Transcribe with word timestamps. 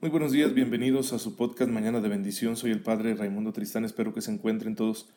Muy 0.00 0.10
buenos 0.10 0.30
días, 0.30 0.54
bienvenidos 0.54 1.12
a 1.12 1.18
su 1.18 1.34
podcast 1.34 1.72
Mañana 1.72 2.00
de 2.00 2.08
Bendición. 2.08 2.56
Soy 2.56 2.70
el 2.70 2.82
Padre 2.82 3.16
Raimundo 3.16 3.52
Tristán, 3.52 3.84
espero 3.84 4.14
que 4.14 4.20
se 4.20 4.30
encuentren 4.30 4.76
todos 4.76 5.08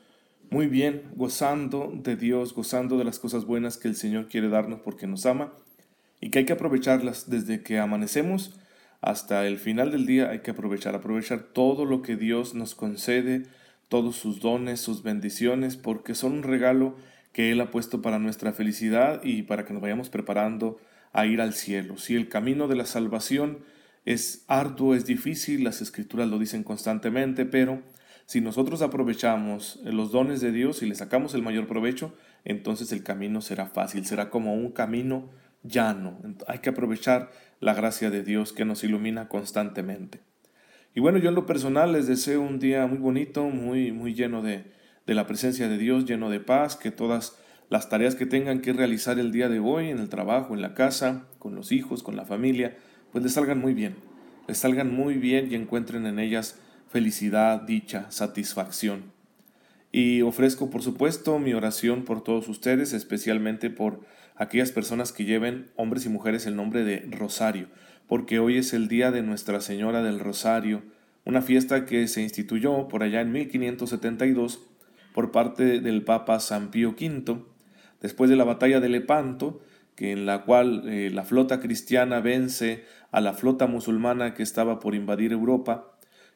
muy 0.49 0.65
bien, 0.65 1.03
gozando 1.15 1.93
de 1.93 2.15
Dios, 2.15 2.55
gozando 2.55 2.97
de 2.97 3.03
las 3.03 3.19
cosas 3.19 3.45
buenas 3.45 3.77
que 3.77 3.87
el 3.87 3.95
Señor 3.95 4.27
quiere 4.27 4.49
darnos 4.49 4.79
porque 4.79 5.05
nos 5.05 5.27
ama 5.27 5.53
y 6.19 6.31
que 6.31 6.39
hay 6.39 6.45
que 6.45 6.53
aprovecharlas 6.53 7.29
desde 7.29 7.61
que 7.61 7.77
amanecemos 7.77 8.59
hasta 9.01 9.45
el 9.45 9.59
final 9.59 9.91
del 9.91 10.07
día. 10.07 10.31
Hay 10.31 10.39
que 10.39 10.49
aprovechar, 10.49 10.95
aprovechar 10.95 11.43
todo 11.43 11.85
lo 11.85 12.01
que 12.01 12.15
Dios 12.15 12.55
nos 12.55 12.73
concede, 12.73 13.43
todos 13.87 14.15
sus 14.15 14.39
dones, 14.39 14.79
sus 14.79 15.03
bendiciones, 15.03 15.77
porque 15.77 16.15
son 16.15 16.31
un 16.31 16.43
regalo 16.43 16.95
que 17.33 17.51
Él 17.51 17.61
ha 17.61 17.69
puesto 17.69 18.01
para 18.01 18.17
nuestra 18.17 18.51
felicidad 18.51 19.21
y 19.23 19.43
para 19.43 19.63
que 19.63 19.73
nos 19.73 19.83
vayamos 19.83 20.09
preparando 20.09 20.79
a 21.13 21.27
ir 21.27 21.39
al 21.39 21.53
cielo. 21.53 21.97
Si 21.97 22.15
el 22.15 22.29
camino 22.29 22.67
de 22.67 22.77
la 22.77 22.87
salvación 22.87 23.59
es 24.05 24.45
arduo, 24.47 24.95
es 24.95 25.05
difícil, 25.05 25.63
las 25.63 25.81
escrituras 25.81 26.27
lo 26.27 26.39
dicen 26.39 26.63
constantemente, 26.63 27.45
pero 27.45 27.81
si 28.25 28.41
nosotros 28.41 28.81
aprovechamos 28.81 29.79
los 29.83 30.11
dones 30.11 30.41
de 30.41 30.51
Dios 30.51 30.81
y 30.81 30.87
le 30.87 30.95
sacamos 30.95 31.33
el 31.33 31.41
mayor 31.41 31.67
provecho, 31.67 32.13
entonces 32.45 32.91
el 32.91 33.03
camino 33.03 33.41
será 33.41 33.67
fácil, 33.67 34.05
será 34.05 34.29
como 34.29 34.53
un 34.53 34.71
camino 34.71 35.29
llano. 35.63 36.17
Hay 36.47 36.59
que 36.59 36.69
aprovechar 36.69 37.31
la 37.59 37.73
gracia 37.73 38.09
de 38.09 38.23
Dios 38.23 38.53
que 38.53 38.65
nos 38.65 38.83
ilumina 38.83 39.27
constantemente. 39.27 40.21
Y 40.93 40.99
bueno, 40.99 41.19
yo 41.19 41.29
en 41.29 41.35
lo 41.35 41.45
personal 41.45 41.93
les 41.93 42.07
deseo 42.07 42.41
un 42.41 42.59
día 42.59 42.87
muy 42.87 42.97
bonito, 42.97 43.43
muy, 43.43 43.91
muy 43.91 44.13
lleno 44.13 44.41
de, 44.41 44.65
de 45.05 45.13
la 45.13 45.27
presencia 45.27 45.69
de 45.69 45.77
Dios, 45.77 46.05
lleno 46.05 46.29
de 46.29 46.39
paz, 46.39 46.75
que 46.75 46.91
todas 46.91 47.37
las 47.69 47.87
tareas 47.87 48.15
que 48.15 48.25
tengan 48.25 48.59
que 48.59 48.73
realizar 48.73 49.17
el 49.17 49.31
día 49.31 49.47
de 49.47 49.59
hoy, 49.59 49.89
en 49.89 49.99
el 49.99 50.09
trabajo, 50.09 50.53
en 50.53 50.61
la 50.61 50.73
casa, 50.73 51.27
con 51.39 51.55
los 51.55 51.71
hijos, 51.71 52.03
con 52.03 52.17
la 52.17 52.25
familia, 52.25 52.77
pues 53.11 53.23
les 53.23 53.33
salgan 53.33 53.59
muy 53.59 53.73
bien, 53.73 53.95
les 54.47 54.57
salgan 54.57 54.93
muy 54.93 55.15
bien 55.15 55.51
y 55.51 55.55
encuentren 55.55 56.05
en 56.05 56.19
ellas 56.19 56.59
felicidad, 56.89 57.61
dicha, 57.61 58.09
satisfacción. 58.11 59.11
Y 59.91 60.21
ofrezco, 60.21 60.69
por 60.69 60.83
supuesto, 60.83 61.39
mi 61.39 61.53
oración 61.53 62.05
por 62.05 62.23
todos 62.23 62.47
ustedes, 62.47 62.93
especialmente 62.93 63.69
por 63.69 64.01
aquellas 64.35 64.71
personas 64.71 65.11
que 65.11 65.25
lleven, 65.25 65.69
hombres 65.75 66.05
y 66.05 66.09
mujeres, 66.09 66.45
el 66.45 66.55
nombre 66.55 66.83
de 66.83 67.07
Rosario, 67.11 67.67
porque 68.07 68.39
hoy 68.39 68.57
es 68.57 68.73
el 68.73 68.87
día 68.87 69.11
de 69.11 69.21
Nuestra 69.21 69.61
Señora 69.61 70.01
del 70.01 70.19
Rosario, 70.19 70.83
una 71.25 71.41
fiesta 71.41 71.85
que 71.85 72.07
se 72.07 72.21
instituyó 72.21 72.87
por 72.87 73.03
allá 73.03 73.21
en 73.21 73.31
1572 73.31 74.61
por 75.13 75.31
parte 75.31 75.79
del 75.79 76.03
Papa 76.03 76.39
San 76.39 76.71
Pío 76.71 76.91
V, 76.91 77.43
después 78.01 78.29
de 78.29 78.35
la 78.35 78.43
batalla 78.43 78.79
de 78.79 78.89
Lepanto, 78.89 79.61
en 80.09 80.25
la 80.25 80.43
cual 80.43 80.83
eh, 80.87 81.11
la 81.11 81.23
flota 81.23 81.59
cristiana 81.59 82.21
vence 82.21 82.85
a 83.11 83.21
la 83.21 83.33
flota 83.33 83.67
musulmana 83.67 84.33
que 84.33 84.43
estaba 84.43 84.79
por 84.79 84.95
invadir 84.95 85.31
Europa 85.31 85.91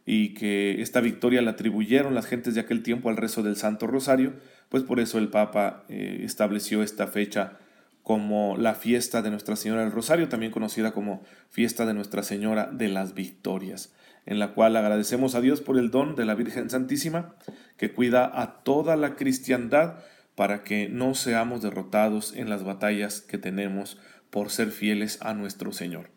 y 0.05 0.33
que 0.35 0.81
esta 0.81 1.01
victoria 1.01 1.41
la 1.41 1.51
atribuyeron 1.51 2.13
las 2.13 2.27
gentes 2.27 2.53
de 2.53 2.61
aquel 2.61 2.83
tiempo 2.83 3.09
al 3.09 3.17
rezo 3.17 3.41
del 3.41 3.55
Santo 3.55 3.87
Rosario, 3.87 4.33
pues 4.69 4.83
por 4.83 4.99
eso 4.99 5.17
el 5.17 5.29
Papa 5.29 5.83
eh, 5.89 6.21
estableció 6.23 6.83
esta 6.83 7.07
fecha 7.07 7.57
como 8.03 8.55
la 8.55 8.75
fiesta 8.75 9.23
de 9.23 9.31
Nuestra 9.31 9.55
Señora 9.55 9.81
del 9.81 9.91
Rosario, 9.91 10.29
también 10.29 10.51
conocida 10.51 10.91
como 10.91 11.23
fiesta 11.49 11.87
de 11.87 11.95
Nuestra 11.95 12.21
Señora 12.21 12.69
de 12.71 12.87
las 12.87 13.15
Victorias, 13.15 13.95
en 14.27 14.37
la 14.37 14.53
cual 14.53 14.75
agradecemos 14.75 15.33
a 15.33 15.41
Dios 15.41 15.61
por 15.61 15.79
el 15.79 15.89
don 15.89 16.15
de 16.15 16.25
la 16.25 16.35
Virgen 16.35 16.69
Santísima, 16.69 17.33
que 17.77 17.91
cuida 17.91 18.29
a 18.39 18.61
toda 18.61 18.95
la 18.95 19.15
cristiandad 19.15 19.95
para 20.35 20.63
que 20.63 20.89
no 20.89 21.15
seamos 21.15 21.61
derrotados 21.61 22.33
en 22.35 22.49
las 22.49 22.63
batallas 22.63 23.21
que 23.21 23.37
tenemos 23.37 23.97
por 24.29 24.49
ser 24.49 24.71
fieles 24.71 25.17
a 25.21 25.33
nuestro 25.33 25.71
Señor. 25.71 26.09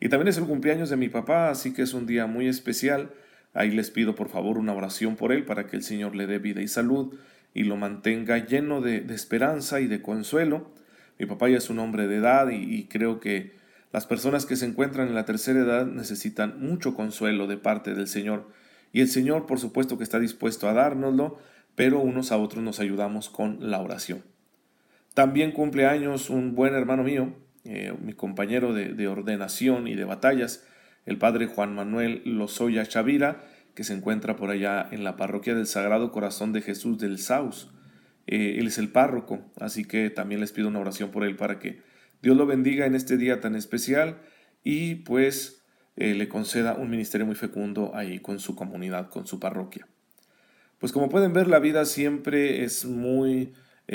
Y 0.00 0.08
también 0.08 0.28
es 0.28 0.38
el 0.38 0.44
cumpleaños 0.44 0.90
de 0.90 0.96
mi 0.96 1.08
papá, 1.08 1.50
así 1.50 1.72
que 1.72 1.82
es 1.82 1.94
un 1.94 2.06
día 2.06 2.26
muy 2.26 2.46
especial. 2.46 3.10
Ahí 3.52 3.70
les 3.70 3.90
pido 3.90 4.14
por 4.14 4.28
favor 4.28 4.58
una 4.58 4.74
oración 4.74 5.16
por 5.16 5.32
él 5.32 5.44
para 5.44 5.66
que 5.66 5.76
el 5.76 5.82
Señor 5.82 6.14
le 6.14 6.26
dé 6.26 6.38
vida 6.38 6.60
y 6.60 6.68
salud 6.68 7.14
y 7.52 7.64
lo 7.64 7.76
mantenga 7.76 8.38
lleno 8.38 8.80
de, 8.80 8.98
esperanza 9.14 9.80
y 9.80 9.86
de 9.86 10.02
consuelo. 10.02 10.70
Mi 11.18 11.26
papá 11.26 11.48
ya 11.48 11.58
es 11.58 11.70
un 11.70 11.78
hombre 11.78 12.06
de 12.06 12.16
edad 12.16 12.50
y, 12.50 12.56
y 12.56 12.84
creo 12.84 13.20
que 13.20 13.54
las 13.92 14.06
personas 14.06 14.44
que 14.44 14.56
se 14.56 14.66
encuentran 14.66 15.08
en 15.08 15.14
la 15.14 15.24
tercera 15.24 15.60
edad 15.60 15.86
necesitan 15.86 16.60
mucho 16.60 16.94
consuelo 16.94 17.46
de 17.46 17.56
parte 17.56 17.94
del 17.94 18.08
Señor. 18.08 18.48
Y 18.92 19.00
el 19.00 19.08
Señor, 19.08 19.46
por 19.46 19.60
supuesto, 19.60 19.98
que 19.98 20.04
está 20.04 20.18
dispuesto 20.18 20.68
a 20.68 20.72
dárnoslo, 20.72 21.38
pero 21.74 22.00
unos 22.00 22.32
a 22.32 22.38
otros 22.38 22.62
nos 22.62 22.80
ayudamos 22.80 23.28
con 23.28 23.70
la 23.70 23.80
oración. 23.80 24.22
También 25.14 25.52
cumple 25.52 25.86
años 25.86 26.30
un 26.30 26.54
buen 26.54 26.74
hermano 26.74 27.04
mío, 27.04 27.34
eh, 27.64 27.94
mi 28.02 28.12
compañero 28.12 28.74
de, 28.74 29.08
ordenación 29.08 29.86
y 29.86 29.94
de 29.94 30.04
batallas, 30.04 30.66
el 31.06 31.18
padre 31.18 31.46
Juan 31.46 31.74
Manuel 31.74 32.22
Lozoya 32.24 32.84
Chavira, 32.84 33.44
que 33.74 33.84
se 33.84 33.94
encuentra 33.94 34.36
por 34.36 34.50
allá 34.50 34.88
en 34.90 35.04
la 35.04 35.16
parroquia 35.16 35.54
del 35.54 35.66
Sagrado 35.66 36.12
Corazón 36.12 36.52
de 36.52 36.62
Jesús 36.62 36.98
del 36.98 37.18
Saus. 37.18 37.70
Eh, 38.26 38.56
él 38.58 38.66
es 38.66 38.78
el 38.78 38.90
párroco, 38.90 39.40
así 39.60 39.84
que 39.84 40.10
también 40.10 40.40
les 40.40 40.52
pido 40.52 40.68
una 40.68 40.80
oración 40.80 41.10
por 41.10 41.24
él 41.24 41.36
para 41.36 41.58
que 41.58 41.82
Dios 42.22 42.36
lo 42.36 42.46
bendiga 42.46 42.86
en 42.86 42.94
este 42.94 43.16
día 43.16 43.40
tan 43.40 43.54
especial 43.54 44.18
y 44.62 44.96
pues 44.96 45.62
eh, 45.96 46.14
le 46.14 46.28
conceda 46.28 46.74
un 46.74 46.90
ministerio 46.90 47.26
muy 47.26 47.36
fecundo 47.36 47.92
ahí 47.94 48.18
con 48.18 48.40
su 48.40 48.56
comunidad, 48.56 49.10
con 49.10 49.26
su 49.26 49.38
parroquia. 49.38 49.86
Pues 50.84 50.92
como 50.92 51.08
pueden 51.08 51.32
ver, 51.32 51.48
la 51.48 51.60
vida 51.60 51.86
siempre 51.86 52.62
es 52.62 52.84
muy 52.84 53.54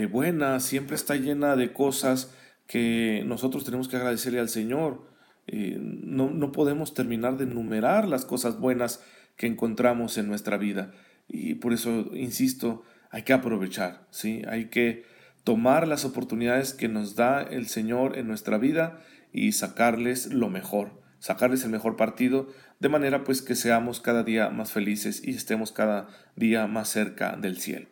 buena, 0.10 0.60
siempre 0.60 0.96
está 0.96 1.18
llena 1.18 1.56
de 1.56 1.72
cosas 1.72 2.34
que 2.66 3.22
nosotros 3.28 3.64
tenemos 3.64 3.88
que 3.88 3.98
agradecerle 3.98 4.40
al 4.40 4.50
Señor. 4.50 5.06
Eh, 5.46 5.78
no, 5.80 6.32
no 6.32 6.52
podemos 6.52 6.96
terminar 6.96 7.38
de 7.38 7.44
enumerar 7.44 8.08
las 8.08 8.26
cosas 8.26 8.60
buenas 8.60 9.04
que 9.36 9.46
encontramos 9.46 10.18
en 10.18 10.28
nuestra 10.28 10.58
vida. 10.58 10.92
Y 11.28 11.54
por 11.54 11.74
eso, 11.74 12.10
insisto, 12.16 12.82
hay 13.12 13.22
que 13.22 13.34
aprovechar, 13.34 14.08
¿sí? 14.10 14.42
Hay 14.48 14.70
que 14.70 15.06
tomar 15.44 15.88
las 15.88 16.06
oportunidades 16.06 16.74
que 16.74 16.88
nos 16.88 17.14
da 17.14 17.44
el 17.44 17.68
Señor 17.68 18.18
en 18.18 18.28
nuestra 18.28 18.58
vida 18.58 19.00
y 19.32 19.52
sacarles 19.52 20.34
lo 20.34 20.50
mejor, 20.50 21.00
sacarles 21.20 21.64
el 21.64 21.70
mejor 21.70 21.96
partido, 21.96 22.48
de 22.80 22.90
manera 22.90 23.24
pues 23.24 23.42
que 23.42 23.56
seamos 23.56 24.00
cada 24.00 24.24
día 24.24 24.50
más 24.50 24.72
felices 24.72 25.22
y 25.24 25.32
estemos 25.32 25.72
cada 25.72 26.08
día 26.36 26.68
más 26.68 26.90
cerca 26.90 27.36
del 27.36 27.60
cielo. 27.60 27.88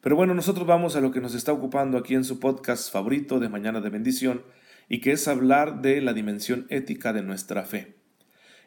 Pero 0.00 0.16
bueno, 0.16 0.34
nosotros 0.34 0.66
vamos 0.66 0.96
a 0.96 1.00
lo 1.00 1.10
que 1.10 1.20
nos 1.20 1.34
está 1.34 1.52
ocupando 1.52 1.96
aquí 1.96 2.14
en 2.14 2.24
su 2.24 2.38
podcast 2.38 2.92
favorito 2.92 3.40
de 3.40 3.48
Mañana 3.48 3.80
de 3.80 3.88
Bendición 3.88 4.42
y 4.88 5.00
que 5.00 5.12
es 5.12 5.26
hablar 5.28 5.80
de 5.80 6.02
la 6.02 6.12
dimensión 6.12 6.66
ética 6.68 7.14
de 7.14 7.22
nuestra 7.22 7.64
fe. 7.64 7.96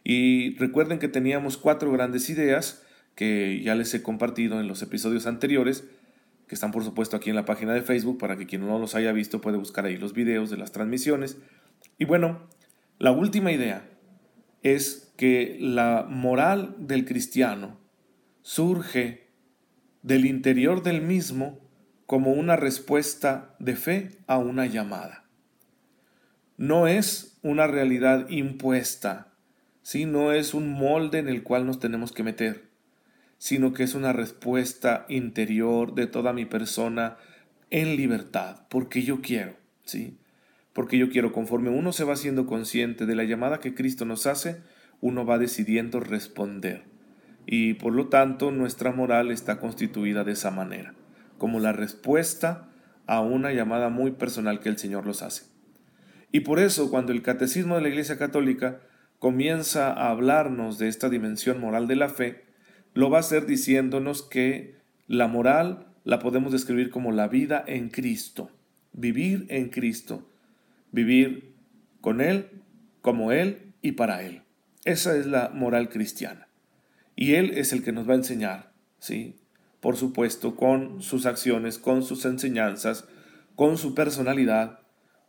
Y 0.04 0.58
recuerden 0.58 1.00
que 1.00 1.08
teníamos 1.08 1.58
cuatro 1.58 1.92
grandes 1.92 2.30
ideas 2.30 2.84
que 3.14 3.62
ya 3.64 3.76
les 3.76 3.94
he 3.94 4.02
compartido 4.02 4.60
en 4.60 4.68
los 4.68 4.82
episodios 4.82 5.28
anteriores, 5.28 5.88
que 6.48 6.56
están 6.56 6.72
por 6.72 6.84
supuesto 6.84 7.18
aquí 7.18 7.30
en 7.30 7.36
la 7.36 7.46
página 7.46 7.74
de 7.74 7.82
Facebook 7.82 8.18
para 8.18 8.38
que 8.38 8.48
quien 8.48 8.66
no 8.66 8.80
los 8.80 8.96
haya 8.96 9.12
visto 9.12 9.42
puede 9.42 9.58
buscar 9.58 9.86
ahí 9.86 9.98
los 9.98 10.14
videos 10.14 10.50
de 10.50 10.58
las 10.58 10.72
transmisiones. 10.72 11.38
Y 12.00 12.06
bueno, 12.06 12.48
la 13.00 13.12
última 13.12 13.52
idea 13.52 13.90
es 14.64 15.14
que 15.18 15.58
la 15.60 16.06
moral 16.10 16.76
del 16.80 17.06
cristiano 17.06 17.80
surge 18.42 19.28
del 20.02 20.26
interior 20.26 20.84
del 20.84 21.02
mismo 21.02 21.60
como 22.06 22.32
una 22.32 22.56
respuesta 22.56 23.56
de 23.60 23.76
fe 23.76 24.18
a 24.28 24.38
una 24.38 24.66
llamada. 24.66 25.26
No 26.56 26.88
es 26.88 27.38
una 27.44 27.68
realidad 27.68 28.30
impuesta, 28.30 29.34
no 30.06 30.34
es 30.34 30.54
un 30.54 30.72
molde 30.72 31.20
en 31.20 31.30
el 31.30 31.44
cual 31.44 31.66
nos 31.66 31.80
tenemos 31.80 32.12
que 32.12 32.24
meter, 32.24 32.70
sino 33.38 33.74
que 33.74 33.84
es 33.84 33.94
una 33.94 34.12
respuesta 34.12 35.06
interior 35.08 35.94
de 35.94 36.08
toda 36.08 36.34
mi 36.34 36.46
persona 36.46 37.18
en 37.70 37.96
libertad, 37.96 38.66
porque 38.70 39.04
yo 39.04 39.22
quiero, 39.22 39.56
¿sí? 39.84 40.18
Porque 40.78 41.00
yo 41.00 41.10
quiero, 41.10 41.34
conforme 41.34 41.72
uno 41.72 41.92
se 41.92 42.04
va 42.04 42.16
siendo 42.16 42.46
consciente 42.46 43.08
de 43.08 43.16
la 43.16 43.24
llamada 43.24 43.60
que 43.60 43.74
Cristo 43.74 44.06
nos 44.06 44.28
hace, 44.28 44.62
uno 45.02 45.26
va 45.26 45.40
decidiendo 45.40 46.00
responder 46.00 46.84
y 47.48 47.76
por 47.76 47.94
lo 47.94 48.10
tanto 48.10 48.52
nuestra 48.52 48.92
moral 48.92 49.32
está 49.32 49.58
constituida 49.60 50.24
de 50.24 50.34
esa 50.34 50.52
manera, 50.52 50.94
como 51.40 51.60
la 51.60 51.72
respuesta 51.72 52.70
a 53.08 53.22
una 53.22 53.54
llamada 53.54 53.90
muy 53.90 54.12
personal 54.12 54.60
que 54.60 54.70
el 54.70 54.78
Señor 54.78 55.08
los 55.08 55.24
hace. 55.24 55.46
Y 56.32 56.42
por 56.42 56.60
eso 56.60 56.92
cuando 56.92 57.14
el 57.14 57.24
catecismo 57.24 57.76
de 57.76 57.82
la 57.82 57.88
Iglesia 57.88 58.20
Católica 58.20 58.82
comienza 59.18 59.94
a 59.94 60.12
hablarnos 60.12 60.78
de 60.78 60.90
esta 60.90 61.10
dimensión 61.10 61.60
moral 61.60 61.88
de 61.88 61.96
la 61.96 62.10
fe, 62.10 62.44
lo 62.94 63.10
va 63.10 63.18
a 63.18 63.22
hacer 63.22 63.46
diciéndonos 63.46 64.22
que 64.22 64.76
la 65.08 65.28
moral 65.28 65.88
la 66.04 66.20
podemos 66.20 66.52
describir 66.52 66.90
como 66.90 67.14
la 67.14 67.30
vida 67.30 67.64
en 67.66 67.90
Cristo, 67.90 68.52
vivir 68.92 69.46
en 69.50 69.70
Cristo, 69.70 70.27
vivir 70.98 71.54
con 72.02 72.22
Él, 72.22 72.50
como 73.02 73.32
Él 73.32 73.74
y 73.82 73.92
para 73.92 74.24
Él. 74.24 74.42
Esa 74.84 75.16
es 75.16 75.28
la 75.28 75.50
moral 75.50 75.90
cristiana. 75.90 76.48
Y 77.16 77.36
Él 77.36 77.52
es 77.52 77.72
el 77.72 77.84
que 77.84 77.92
nos 77.92 78.10
va 78.10 78.14
a 78.14 78.18
enseñar, 78.18 78.72
¿sí? 79.00 79.36
Por 79.80 79.96
supuesto, 79.96 80.56
con 80.56 81.02
sus 81.04 81.28
acciones, 81.28 81.78
con 81.78 82.02
sus 82.02 82.26
enseñanzas, 82.26 83.06
con 83.56 83.78
su 83.78 83.94
personalidad, 83.94 84.80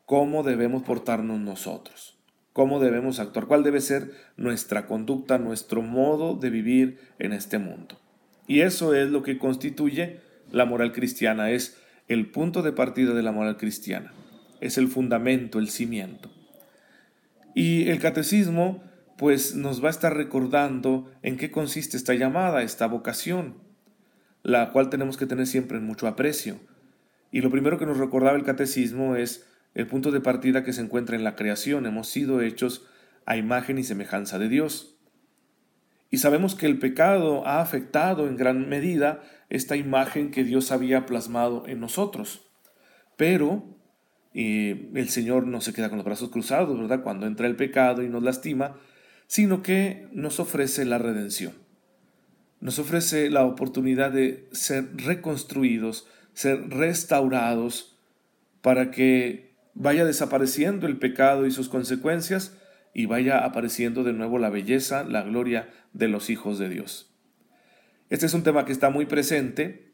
cómo 0.06 0.42
debemos 0.42 0.84
portarnos 0.84 1.38
nosotros, 1.38 2.18
cómo 2.54 2.80
debemos 2.80 3.20
actuar, 3.20 3.46
cuál 3.46 3.62
debe 3.62 3.82
ser 3.82 4.12
nuestra 4.36 4.86
conducta, 4.86 5.36
nuestro 5.36 5.82
modo 5.82 6.34
de 6.34 6.48
vivir 6.48 6.98
en 7.18 7.34
este 7.34 7.58
mundo. 7.58 8.00
Y 8.46 8.60
eso 8.60 8.94
es 8.94 9.10
lo 9.10 9.22
que 9.22 9.36
constituye 9.36 10.20
la 10.50 10.64
moral 10.64 10.92
cristiana, 10.92 11.50
es 11.50 11.76
el 12.08 12.30
punto 12.30 12.62
de 12.62 12.72
partida 12.72 13.12
de 13.12 13.22
la 13.22 13.32
moral 13.32 13.58
cristiana, 13.58 14.12
es 14.60 14.78
el 14.78 14.88
fundamento, 14.88 15.58
el 15.58 15.69
cimiento. 15.69 16.31
Y 17.55 17.88
el 17.88 17.99
catecismo 17.99 18.82
pues 19.16 19.56
nos 19.56 19.82
va 19.82 19.88
a 19.88 19.90
estar 19.90 20.16
recordando 20.16 21.10
en 21.22 21.37
qué 21.37 21.50
consiste 21.50 21.96
esta 21.96 22.14
llamada, 22.14 22.62
esta 22.62 22.87
vocación, 22.87 23.56
la 24.44 24.70
cual 24.70 24.90
tenemos 24.90 25.16
que 25.16 25.26
tener 25.26 25.46
siempre 25.46 25.78
en 25.78 25.84
mucho 25.84 26.06
aprecio. 26.06 26.60
Y 27.32 27.40
lo 27.40 27.50
primero 27.50 27.78
que 27.78 27.87
nos 27.87 27.99
recordaba 27.99 28.37
el 28.37 28.44
catecismo 28.44 29.16
es 29.16 29.46
el 29.75 29.88
punto 29.88 30.12
de 30.12 30.20
partida 30.20 30.62
que 30.62 30.72
se 30.72 30.82
encuentra 30.82 31.16
en 31.16 31.25
la 31.25 31.34
creación. 31.34 31.84
Hemos 31.84 32.08
sido 32.08 32.40
hechos 32.40 32.87
a 33.26 33.37
imagen 33.37 33.78
y 33.78 33.84
semejanza 33.84 34.38
de 34.38 34.49
Dios. 34.49 34.96
Y 36.11 36.19
sabemos 36.19 36.54
que 36.54 36.66
el 36.66 36.78
pecado 36.78 37.46
ha 37.46 37.61
afectado 37.61 38.28
en 38.28 38.37
gran 38.37 38.69
medida 38.69 39.20
esta 39.50 39.76
imagen 39.76 40.31
que 40.31 40.44
Dios 40.44 40.72
había 40.72 41.06
plasmado 41.06 41.64
en 41.66 41.81
nosotros. 41.81 42.49
Pero 43.16 43.77
eh, 44.34 44.90
el 44.94 45.08
Señor 45.08 45.46
no 45.46 45.60
se 45.60 45.72
queda 45.72 45.88
con 45.88 45.98
los 45.98 46.04
brazos 46.04 46.30
cruzados, 46.30 46.78
¿verdad? 46.78 47.02
Cuando 47.02 47.26
entra 47.26 47.46
el 47.46 47.56
pecado 47.56 48.02
y 48.02 48.08
nos 48.08 48.22
lastima, 48.22 48.76
sino 49.26 49.62
que 49.62 50.08
nos 50.12 50.40
ofrece 50.40 50.84
la 50.84 50.98
redención. 50.98 51.52
Nos 52.60 52.78
ofrece 52.78 53.30
la 53.30 53.44
oportunidad 53.44 54.10
de 54.10 54.48
ser 54.52 54.88
reconstruidos, 54.96 56.06
ser 56.32 56.69
restaurados, 56.70 57.96
para 58.62 58.90
que 58.90 59.54
vaya 59.75 60.04
desapareciendo 60.04 60.86
el 60.86 60.98
pecado 60.98 61.46
y 61.46 61.50
sus 61.50 61.69
consecuencias 61.69 62.56
y 62.92 63.06
vaya 63.06 63.44
apareciendo 63.44 64.02
de 64.02 64.12
nuevo 64.12 64.38
la 64.38 64.50
belleza, 64.50 65.04
la 65.04 65.22
gloria 65.22 65.70
de 65.92 66.08
los 66.08 66.30
hijos 66.30 66.58
de 66.58 66.69
Dios. 66.69 67.14
Este 68.10 68.26
es 68.26 68.34
un 68.34 68.42
tema 68.42 68.64
que 68.64 68.72
está 68.72 68.90
muy 68.90 69.06
presente 69.06 69.92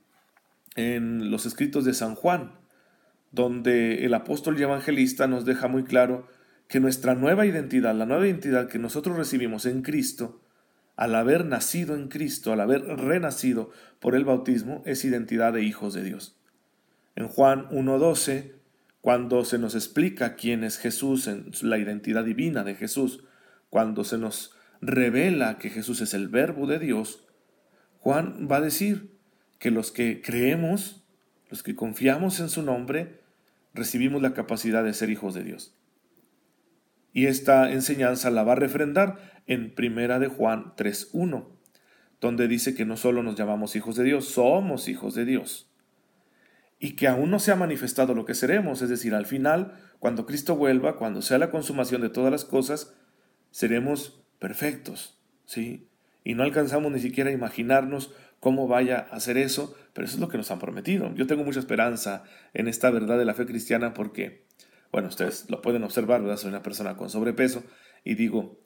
en 0.77 1.31
los 1.31 1.47
escritos 1.47 1.85
de 1.85 1.95
San 1.95 2.15
Juan, 2.15 2.53
donde 3.35 4.05
el 4.05 4.15
apóstol 4.15 4.59
y 4.59 4.63
evangelista 4.63 5.27
nos 5.27 5.45
deja 5.45 5.67
muy 5.67 5.85
claro 5.85 6.29
que 6.69 6.81
nuestra 6.81 7.15
nueva 7.15 7.47
identidad, 7.47 7.95
la 7.95 8.07
nueva 8.07 8.27
identidad 8.27 8.69
que 8.69 8.79
nosotros 8.79 9.17
recibimos 9.17 9.67
en 9.67 9.83
Cristo, 9.83 10.41
al 10.97 11.15
haber 11.17 11.45
nacido 11.45 11.97
en 11.97 12.09
Cristo, 12.09 12.53
al 12.53 12.61
haber 12.61 12.83
renacido 12.83 13.71
por 13.99 14.15
el 14.15 14.25
bautismo, 14.25 14.83
es 14.87 15.05
identidad 15.05 15.53
de 15.53 15.63
hijos 15.65 15.95
de 15.95 16.05
Dios. 16.05 16.39
En 17.17 17.27
Juan 17.27 17.69
1.12, 17.71 18.53
cuando 19.01 19.45
se 19.45 19.59
nos 19.59 19.75
explica 19.75 20.37
quién 20.37 20.63
es 20.63 20.79
Jesús, 20.79 21.27
en 21.27 21.51
la 21.63 21.79
identidad 21.79 22.25
divina 22.25 22.63
de 22.63 22.77
Jesús, 22.77 23.25
cuando 23.69 24.05
se 24.05 24.19
nos 24.19 24.53
revela 24.81 25.59
que 25.59 25.71
Jesús 25.71 26.01
es 26.01 26.15
el 26.15 26.29
verbo 26.29 26.69
de 26.69 26.79
Dios, 26.79 27.27
Juan 27.99 28.49
va 28.51 28.59
a 28.59 28.61
decir 28.61 29.11
que 29.59 29.73
los 29.73 29.91
que 29.91 30.23
creemos, 30.23 31.05
los 31.51 31.63
que 31.63 31.75
confiamos 31.75 32.39
en 32.39 32.49
su 32.49 32.63
nombre, 32.63 33.24
recibimos 33.75 34.23
la 34.23 34.33
capacidad 34.33 34.85
de 34.85 34.95
ser 34.95 35.11
hijos 35.11 35.35
de 35.35 35.45
Dios. 35.45 35.77
Y 37.13 37.27
esta 37.27 37.71
enseñanza 37.71 38.31
la 38.31 38.43
va 38.43 38.53
a 38.53 38.57
refrendar 38.57 39.43
en 39.47 39.75
Primera 39.75 40.19
de 40.19 40.29
Juan 40.29 40.75
3.1, 40.77 41.47
donde 42.21 42.49
dice 42.49 42.75
que 42.75 42.85
no 42.85 42.97
solo 42.97 43.23
nos 43.23 43.37
llamamos 43.37 43.77
hijos 43.77 43.97
de 43.97 44.05
Dios, 44.05 44.27
somos 44.27 44.89
hijos 44.89 45.15
de 45.15 45.25
Dios. 45.25 45.71
Y 46.79 46.97
que 46.97 47.07
aún 47.07 47.31
no 47.31 47.39
se 47.39 47.53
ha 47.53 47.57
manifestado 47.57 48.15
lo 48.15 48.25
que 48.25 48.35
seremos, 48.35 48.83
es 48.83 48.89
decir, 48.89 49.15
al 49.15 49.27
final, 49.27 49.75
cuando 49.99 50.27
Cristo 50.27 50.57
vuelva, 50.57 50.97
cuando 50.97 51.23
sea 51.23 51.39
la 51.39 51.51
consumación 51.51 52.03
de 52.03 52.11
todas 52.11 52.33
las 52.33 52.45
cosas, 52.45 52.95
seremos 53.51 54.25
perfectos, 54.39 55.21
¿sí? 55.45 55.89
Y 56.25 56.35
no 56.35 56.43
alcanzamos 56.43 56.91
ni 56.91 56.99
siquiera 56.99 57.31
a 57.31 57.35
imaginarnos 57.35 58.13
cómo 58.41 58.67
vaya 58.67 59.07
a 59.11 59.17
hacer 59.17 59.37
eso, 59.37 59.77
pero 59.93 60.07
eso 60.07 60.17
es 60.17 60.21
lo 60.21 60.29
que 60.29 60.39
nos 60.39 60.51
han 60.51 60.59
prometido. 60.59 61.15
Yo 61.15 61.27
tengo 61.27 61.45
mucha 61.45 61.61
esperanza 61.61 62.25
en 62.55 62.67
esta 62.67 62.91
verdad 62.91 63.19
de 63.19 63.25
la 63.25 63.35
fe 63.35 63.47
cristiana 63.47 63.95
porque 63.95 64.45
bueno, 64.95 65.09
ustedes 65.09 65.51
lo 65.51 65.61
pueden 65.61 65.83
observar, 65.83 66.23
¿verdad? 66.23 66.37
Soy 66.37 66.51
una 66.51 66.63
persona 66.63 66.97
con 66.97 67.11
sobrepeso 67.11 67.65
y 68.05 68.15
digo, 68.15 68.61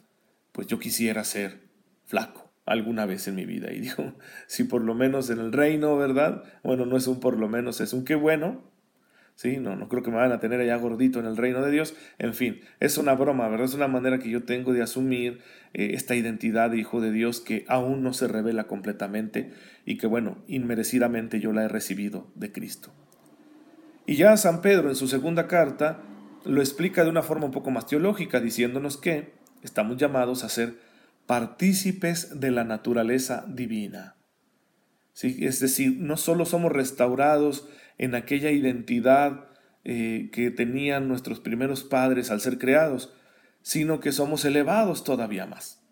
pues 0.52 0.66
yo 0.66 0.78
quisiera 0.78 1.24
ser 1.24 1.70
flaco 2.04 2.52
alguna 2.66 3.06
vez 3.06 3.28
en 3.28 3.34
mi 3.34 3.46
vida. 3.46 3.72
Y 3.72 3.80
digo, 3.80 4.12
si 4.46 4.64
por 4.64 4.82
lo 4.82 4.94
menos 4.94 5.30
en 5.30 5.38
el 5.38 5.54
reino, 5.54 5.96
¿verdad? 5.96 6.44
Bueno, 6.62 6.84
no 6.84 6.98
es 6.98 7.06
un 7.06 7.18
por 7.18 7.38
lo 7.38 7.48
menos, 7.48 7.80
es 7.80 7.94
un 7.94 8.04
qué 8.04 8.14
bueno. 8.14 8.70
Sí, 9.38 9.58
no, 9.58 9.76
no 9.76 9.88
creo 9.88 10.02
que 10.02 10.10
me 10.10 10.16
van 10.16 10.32
a 10.32 10.40
tener 10.40 10.60
allá 10.60 10.74
gordito 10.78 11.20
en 11.20 11.26
el 11.26 11.36
reino 11.36 11.62
de 11.62 11.70
Dios. 11.70 11.94
En 12.18 12.34
fin, 12.34 12.60
es 12.80 12.98
una 12.98 13.14
broma, 13.14 13.46
¿verdad? 13.46 13.66
Es 13.66 13.74
una 13.74 13.86
manera 13.86 14.18
que 14.18 14.30
yo 14.30 14.42
tengo 14.42 14.72
de 14.72 14.82
asumir 14.82 15.38
eh, 15.74 15.90
esta 15.94 16.16
identidad 16.16 16.70
de 16.70 16.78
hijo 16.78 17.00
de 17.00 17.12
Dios 17.12 17.38
que 17.38 17.64
aún 17.68 18.02
no 18.02 18.12
se 18.12 18.26
revela 18.26 18.64
completamente 18.64 19.52
y 19.86 19.96
que, 19.96 20.08
bueno, 20.08 20.38
inmerecidamente 20.48 21.38
yo 21.38 21.52
la 21.52 21.62
he 21.62 21.68
recibido 21.68 22.26
de 22.34 22.50
Cristo. 22.50 22.92
Y 24.06 24.16
ya 24.16 24.36
San 24.36 24.60
Pedro 24.60 24.88
en 24.88 24.96
su 24.96 25.06
segunda 25.06 25.46
carta 25.46 26.02
lo 26.44 26.60
explica 26.60 27.04
de 27.04 27.10
una 27.10 27.22
forma 27.22 27.46
un 27.46 27.52
poco 27.52 27.70
más 27.70 27.86
teológica, 27.86 28.40
diciéndonos 28.40 28.96
que 28.96 29.34
estamos 29.62 29.98
llamados 29.98 30.42
a 30.42 30.48
ser 30.48 30.80
partícipes 31.26 32.40
de 32.40 32.50
la 32.50 32.64
naturaleza 32.64 33.44
divina. 33.46 34.17
¿Sí? 35.18 35.36
Es 35.40 35.58
decir, 35.58 35.96
no 35.98 36.16
solo 36.16 36.44
somos 36.44 36.70
restaurados 36.70 37.68
en 37.98 38.14
aquella 38.14 38.52
identidad 38.52 39.48
eh, 39.82 40.30
que 40.32 40.52
tenían 40.52 41.08
nuestros 41.08 41.40
primeros 41.40 41.82
padres 41.82 42.30
al 42.30 42.40
ser 42.40 42.56
creados, 42.56 43.12
sino 43.60 43.98
que 43.98 44.12
somos 44.12 44.44
elevados 44.44 45.02
todavía 45.02 45.44
más. 45.44 45.82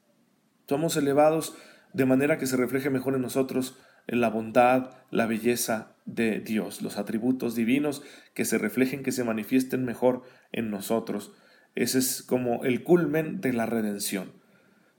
Somos 0.69 0.97
elevados 0.97 1.57
de 1.93 2.07
manera 2.07 2.39
que 2.39 2.47
se 2.47 2.57
refleje 2.57 2.89
mejor 2.89 3.17
en 3.17 3.23
nosotros 3.23 3.77
la 4.07 4.31
bondad, 4.31 4.93
la 5.11 5.27
belleza 5.27 5.97
de 6.05 6.39
Dios, 6.39 6.81
los 6.81 6.97
atributos 6.97 7.57
divinos 7.57 8.05
que 8.33 8.45
se 8.45 8.59
reflejen, 8.59 9.03
que 9.03 9.11
se 9.11 9.25
manifiesten 9.25 9.85
mejor 9.85 10.23
en 10.53 10.71
nosotros. 10.71 11.33
Ese 11.75 11.99
es 11.99 12.23
como 12.23 12.63
el 12.63 12.85
culmen 12.85 13.41
de 13.41 13.53
la 13.55 13.67
redención. 13.67 14.31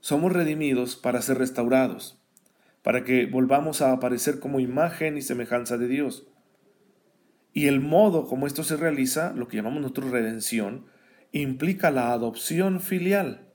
Somos 0.00 0.34
redimidos 0.34 0.96
para 0.96 1.22
ser 1.22 1.38
restaurados, 1.38 2.17
para 2.88 3.04
que 3.04 3.26
volvamos 3.26 3.82
a 3.82 3.92
aparecer 3.92 4.40
como 4.40 4.60
imagen 4.60 5.18
y 5.18 5.20
semejanza 5.20 5.76
de 5.76 5.88
Dios. 5.88 6.26
Y 7.52 7.66
el 7.66 7.80
modo 7.80 8.26
como 8.26 8.46
esto 8.46 8.64
se 8.64 8.78
realiza, 8.78 9.34
lo 9.34 9.46
que 9.46 9.58
llamamos 9.58 9.82
nosotros 9.82 10.10
redención, 10.10 10.86
implica 11.30 11.90
la 11.90 12.14
adopción 12.14 12.80
filial, 12.80 13.52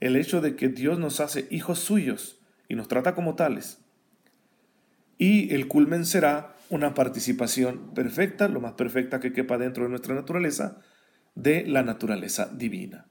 el 0.00 0.16
hecho 0.16 0.40
de 0.40 0.56
que 0.56 0.70
Dios 0.70 0.98
nos 0.98 1.20
hace 1.20 1.46
hijos 1.50 1.78
suyos 1.78 2.40
y 2.70 2.74
nos 2.74 2.88
trata 2.88 3.14
como 3.14 3.34
tales 3.34 3.84
y 5.18 5.52
el 5.52 5.68
culmen 5.68 6.06
será 6.06 6.54
una 6.70 6.94
participación 6.94 7.92
perfecta, 7.92 8.48
lo 8.48 8.62
más 8.62 8.72
perfecta 8.72 9.20
que 9.20 9.34
quepa 9.34 9.58
dentro 9.58 9.82
de 9.84 9.90
nuestra 9.90 10.14
naturaleza, 10.14 10.80
de 11.34 11.66
la 11.66 11.82
naturaleza 11.82 12.48
divina. 12.50 13.08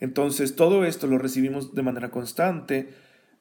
Entonces 0.00 0.54
todo 0.54 0.84
esto 0.84 1.06
lo 1.06 1.16
recibimos 1.16 1.74
de 1.74 1.82
manera 1.82 2.10
constante, 2.10 2.90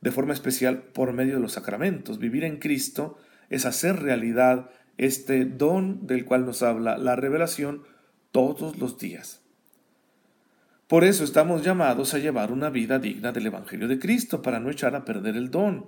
de 0.01 0.11
forma 0.11 0.33
especial 0.33 0.81
por 0.81 1.13
medio 1.13 1.35
de 1.35 1.41
los 1.41 1.53
sacramentos. 1.53 2.19
Vivir 2.19 2.43
en 2.43 2.57
Cristo 2.57 3.17
es 3.49 3.65
hacer 3.65 4.01
realidad 4.01 4.69
este 4.97 5.45
don 5.45 6.07
del 6.07 6.25
cual 6.25 6.45
nos 6.45 6.61
habla 6.61 6.97
la 6.97 7.15
revelación 7.15 7.83
todos 8.31 8.77
los 8.77 8.97
días. 8.97 9.41
Por 10.87 11.03
eso 11.03 11.23
estamos 11.23 11.63
llamados 11.63 12.13
a 12.13 12.19
llevar 12.19 12.51
una 12.51 12.69
vida 12.69 12.97
digna 12.99 13.31
del 13.31 13.45
Evangelio 13.45 13.87
de 13.87 13.99
Cristo, 13.99 14.41
para 14.41 14.59
no 14.59 14.71
echar 14.71 14.95
a 14.95 15.05
perder 15.05 15.35
el 15.35 15.51
don. 15.51 15.85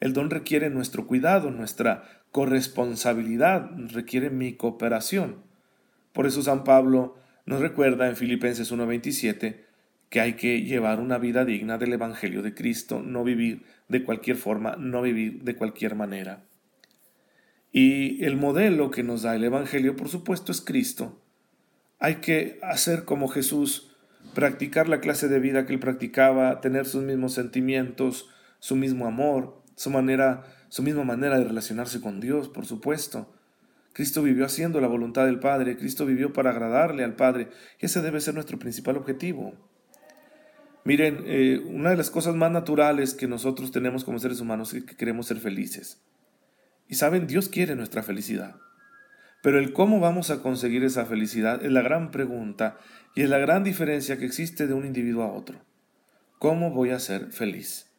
El 0.00 0.12
don 0.12 0.28
requiere 0.28 0.70
nuestro 0.70 1.06
cuidado, 1.06 1.50
nuestra 1.50 2.22
corresponsabilidad, 2.32 3.70
requiere 3.92 4.30
mi 4.30 4.54
cooperación. 4.54 5.36
Por 6.12 6.26
eso 6.26 6.42
San 6.42 6.64
Pablo 6.64 7.16
nos 7.46 7.60
recuerda 7.60 8.08
en 8.08 8.16
Filipenses 8.16 8.72
1:27 8.72 9.64
que 10.08 10.20
hay 10.20 10.34
que 10.34 10.62
llevar 10.62 11.00
una 11.00 11.18
vida 11.18 11.44
digna 11.44 11.78
del 11.78 11.92
Evangelio 11.92 12.42
de 12.42 12.54
Cristo, 12.54 13.02
no 13.02 13.24
vivir 13.24 13.64
de 13.88 14.04
cualquier 14.04 14.36
forma, 14.36 14.76
no 14.76 15.02
vivir 15.02 15.42
de 15.42 15.56
cualquier 15.56 15.94
manera. 15.94 16.44
Y 17.72 18.24
el 18.24 18.36
modelo 18.36 18.90
que 18.90 19.02
nos 19.02 19.22
da 19.22 19.34
el 19.34 19.42
Evangelio, 19.44 19.96
por 19.96 20.08
supuesto, 20.08 20.52
es 20.52 20.60
Cristo. 20.60 21.20
Hay 21.98 22.16
que 22.16 22.60
hacer 22.62 23.04
como 23.04 23.28
Jesús, 23.28 23.96
practicar 24.34 24.88
la 24.88 25.00
clase 25.00 25.28
de 25.28 25.40
vida 25.40 25.66
que 25.66 25.72
él 25.72 25.80
practicaba, 25.80 26.60
tener 26.60 26.86
sus 26.86 27.02
mismos 27.02 27.34
sentimientos, 27.34 28.30
su 28.60 28.76
mismo 28.76 29.06
amor, 29.06 29.62
su 29.74 29.90
manera, 29.90 30.44
su 30.68 30.82
misma 30.82 31.04
manera 31.04 31.38
de 31.38 31.44
relacionarse 31.44 32.00
con 32.00 32.20
Dios, 32.20 32.48
por 32.48 32.64
supuesto. 32.64 33.34
Cristo 33.92 34.22
vivió 34.22 34.44
haciendo 34.44 34.80
la 34.80 34.88
voluntad 34.88 35.26
del 35.26 35.38
Padre, 35.38 35.76
Cristo 35.76 36.06
vivió 36.06 36.32
para 36.32 36.50
agradarle 36.50 37.04
al 37.04 37.14
Padre, 37.14 37.48
ese 37.78 38.02
debe 38.02 38.20
ser 38.20 38.34
nuestro 38.34 38.58
principal 38.58 38.96
objetivo. 38.96 39.54
Miren, 40.84 41.24
eh, 41.26 41.62
una 41.66 41.90
de 41.90 41.96
las 41.96 42.10
cosas 42.10 42.34
más 42.34 42.52
naturales 42.52 43.14
que 43.14 43.26
nosotros 43.26 43.72
tenemos 43.72 44.04
como 44.04 44.18
seres 44.18 44.40
humanos 44.40 44.74
es 44.74 44.84
que 44.84 44.96
queremos 44.96 45.26
ser 45.26 45.38
felices. 45.38 46.02
Y 46.88 46.96
saben, 46.96 47.26
Dios 47.26 47.48
quiere 47.48 47.74
nuestra 47.74 48.02
felicidad. 48.02 48.56
Pero 49.42 49.58
el 49.58 49.72
cómo 49.72 49.98
vamos 49.98 50.30
a 50.30 50.42
conseguir 50.42 50.84
esa 50.84 51.06
felicidad 51.06 51.64
es 51.64 51.72
la 51.72 51.82
gran 51.82 52.10
pregunta 52.10 52.78
y 53.14 53.22
es 53.22 53.30
la 53.30 53.38
gran 53.38 53.64
diferencia 53.64 54.18
que 54.18 54.26
existe 54.26 54.66
de 54.66 54.74
un 54.74 54.84
individuo 54.84 55.22
a 55.22 55.32
otro. 55.32 55.62
¿Cómo 56.38 56.70
voy 56.70 56.90
a 56.90 56.98
ser 56.98 57.32
feliz? 57.32 57.90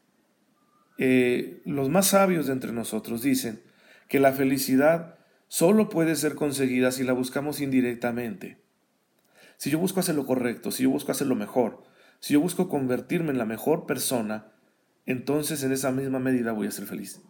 Eh, 0.98 1.62
los 1.66 1.90
más 1.90 2.08
sabios 2.08 2.48
de 2.48 2.54
entre 2.54 2.72
nosotros 2.72 3.24
dicen 3.24 3.62
que 4.08 4.20
la 4.20 4.32
felicidad 4.32 5.18
solo 5.48 5.90
puede 5.90 6.16
ser 6.16 6.36
conseguida 6.36 6.92
si 6.92 7.04
la 7.04 7.14
buscamos 7.14 7.62
indirectamente. 7.62 8.60
Si 9.58 9.72
yo 9.72 9.80
busco 9.80 10.00
hacer 10.00 10.16
lo 10.16 10.26
correcto, 10.26 10.70
si 10.70 10.84
yo 10.84 10.90
busco 10.90 11.12
hacer 11.12 11.28
lo 11.28 11.36
mejor, 11.36 11.84
si 12.20 12.34
yo 12.34 12.40
busco 12.40 12.70
convertirme 12.70 13.32
en 13.32 13.38
la 13.38 13.46
mejor 13.46 13.86
persona, 13.86 14.52
entonces 15.06 15.64
en 15.64 15.72
esa 15.72 15.92
misma 15.92 16.20
medida 16.20 16.52
voy 16.52 16.68
a 16.68 16.72
ser 16.72 16.86
feliz. 16.86 17.22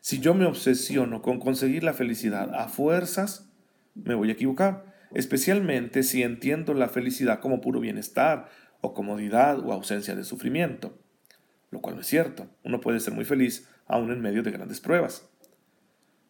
Si 0.00 0.20
yo 0.20 0.34
me 0.34 0.46
obsesiono 0.46 1.20
con 1.20 1.40
conseguir 1.40 1.82
la 1.82 1.92
felicidad 1.92 2.54
a 2.54 2.68
fuerzas, 2.68 3.50
me 3.94 4.14
voy 4.14 4.28
a 4.28 4.32
equivocar, 4.32 4.94
especialmente 5.14 6.02
si 6.02 6.22
entiendo 6.22 6.74
la 6.74 6.88
felicidad 6.88 7.40
como 7.40 7.60
puro 7.60 7.80
bienestar 7.80 8.48
o 8.80 8.94
comodidad 8.94 9.58
o 9.58 9.72
ausencia 9.72 10.14
de 10.14 10.24
sufrimiento, 10.24 10.98
lo 11.70 11.80
cual 11.80 11.96
no 11.96 12.02
es 12.02 12.06
cierto. 12.06 12.48
Uno 12.62 12.80
puede 12.80 13.00
ser 13.00 13.14
muy 13.14 13.24
feliz 13.24 13.68
aún 13.86 14.12
en 14.12 14.20
medio 14.20 14.42
de 14.42 14.50
grandes 14.50 14.80
pruebas. 14.80 15.28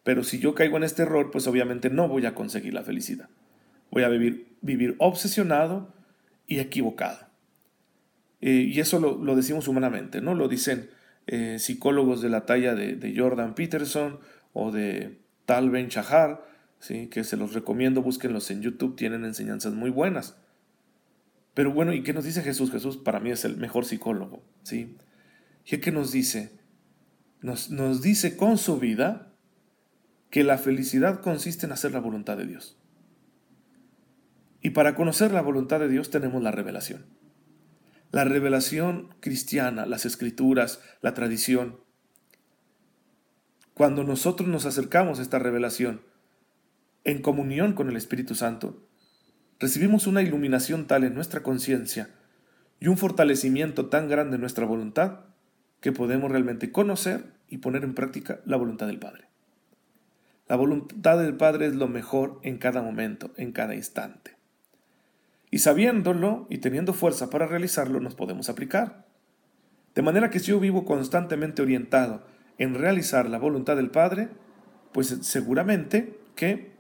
Pero 0.05 0.23
si 0.23 0.39
yo 0.39 0.55
caigo 0.55 0.77
en 0.77 0.85
este 0.85 1.03
error, 1.03 1.31
pues 1.31 1.47
obviamente 1.47 1.91
no 1.91 2.09
voy 2.09 2.27
a 2.27 2.35
conseguir 2.35 2.75
la 2.75 2.85
felicidad. 2.85 3.29
Voy 3.91 4.05
a 4.05 4.09
vivir, 4.09 4.57
vivir 4.61 4.95
obsesionado 4.99 5.93
y 6.47 6.61
equivocado. 6.61 7.26
Y 8.41 8.79
eso 8.81 9.01
lo, 9.01 9.35
decimos 9.35 9.67
humanamente, 9.67 10.21
¿no? 10.21 10.35
Lo 10.35 10.49
dicen 10.49 10.91
eh, 11.27 11.59
psicólogos 11.59 12.21
de 12.21 12.29
la 12.29 12.45
talla 12.45 12.75
de, 12.75 13.15
Jordan 13.17 13.55
Peterson 13.55 14.21
o 14.53 14.71
de 14.71 15.19
Tal 15.47 15.71
Ben 15.71 15.89
Shahar, 15.89 16.47
¿sí? 16.79 17.09
que 17.09 17.25
se 17.25 17.37
los 17.37 17.55
recomiendo, 17.55 18.03
búsquenlos 18.03 18.51
en 18.51 18.63
YouTube, 18.63 18.97
tienen 18.97 19.25
enseñanzas 19.25 19.73
muy 19.73 19.91
buenas. 19.91 20.37
Pero 21.55 21.73
bueno, 21.73 21.95
¿y 21.95 22.03
qué 22.03 22.13
nos 22.13 22.25
dice 22.25 22.43
Jesús? 22.43 22.71
Jesús 22.71 22.99
para 22.99 23.21
mí 23.21 23.31
es 23.31 23.45
el 23.47 23.57
mejor 23.57 23.87
psicólogo, 23.87 24.43
¿sí? 24.63 24.97
¿Y 25.65 25.79
qué 25.79 25.91
nos 25.91 26.13
dice? 26.13 26.53
Nos, 27.41 27.71
nos 27.71 28.03
dice 28.03 28.37
con 28.37 28.59
su 28.59 28.79
vida 28.79 29.33
que 30.31 30.45
la 30.45 30.59
felicidad 30.59 31.23
consiste 31.23 31.65
en 31.65 31.73
hacer 31.73 31.93
la 31.93 32.01
voluntad 32.01 32.37
de 32.37 32.47
Dios. 32.47 32.77
Y 34.61 34.71
para 34.71 34.95
conocer 34.95 35.33
la 35.33 35.41
voluntad 35.41 35.81
de 35.81 35.89
Dios 35.89 36.11
tenemos 36.11 36.43
la 36.43 36.51
revelación. 36.51 37.07
La 38.13 38.25
revelación 38.25 39.15
cristiana, 39.21 39.87
las 39.87 40.07
escrituras, 40.07 40.81
la 41.03 41.15
tradición. 41.15 41.81
Cuando 43.75 44.05
nosotros 44.05 44.49
nos 44.49 44.65
acercamos 44.65 45.19
a 45.19 45.23
esta 45.23 45.39
revelación 45.39 46.03
en 47.05 47.21
comunión 47.21 47.73
con 47.75 47.89
el 47.91 47.97
Espíritu 47.97 48.35
Santo, 48.35 48.87
recibimos 49.59 50.07
una 50.07 50.23
iluminación 50.23 50.87
tal 50.87 51.05
en 51.05 51.15
nuestra 51.15 51.43
conciencia 51.43 52.11
y 52.81 52.89
un 52.89 52.97
fortalecimiento 52.97 53.87
tan 53.87 54.09
grande 54.09 54.37
en 54.37 54.41
nuestra 54.41 54.67
voluntad 54.67 55.21
que 55.81 55.93
podemos 55.93 56.31
realmente 56.31 56.73
conocer 56.73 57.35
y 57.49 57.59
poner 57.59 57.85
en 57.85 57.95
práctica 57.95 58.41
la 58.45 58.57
voluntad 58.57 58.87
del 58.87 58.99
Padre. 58.99 59.29
La 60.49 60.57
voluntad 60.57 61.19
del 61.19 61.37
Padre 61.37 61.67
es 61.67 61.75
lo 61.75 61.89
mejor 61.89 62.39
en 62.43 62.59
cada 62.59 62.81
momento, 62.83 63.33
en 63.37 63.53
cada 63.53 63.75
instante. 63.75 64.36
Y 65.57 65.59
sabiéndolo 65.59 66.47
y 66.51 66.59
teniendo 66.59 66.93
fuerza 66.93 67.31
para 67.31 67.47
realizarlo, 67.47 67.99
nos 67.99 68.15
podemos 68.15 68.51
aplicar. 68.51 69.07
De 69.95 70.03
manera 70.03 70.29
que 70.29 70.39
si 70.39 70.49
yo 70.49 70.61
vivo 70.61 70.85
constantemente 70.85 71.63
orientado 71.63 72.27
en 72.59 72.75
realizar 72.75 73.31
la 73.31 73.39
voluntad 73.39 73.75
del 73.75 73.91
Padre, 73.91 74.29
pues 74.93 75.17
seguramente 75.23 76.21
que 76.35 76.73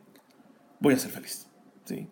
voy 0.78 0.92
a 0.92 0.98
ser 0.98 1.10
feliz. 1.10 1.46
¿sí? 1.86 2.10